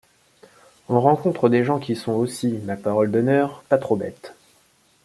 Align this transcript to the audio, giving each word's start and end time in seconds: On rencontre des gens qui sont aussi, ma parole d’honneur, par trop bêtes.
On 0.89 0.99
rencontre 0.99 1.47
des 1.47 1.63
gens 1.63 1.77
qui 1.77 1.95
sont 1.95 2.13
aussi, 2.13 2.53
ma 2.63 2.75
parole 2.75 3.11
d’honneur, 3.11 3.61
par 3.69 3.79
trop 3.79 3.95
bêtes. 3.95 4.33